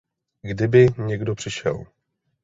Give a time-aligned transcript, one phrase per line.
[0.43, 1.83] Kdyby někdo přišel!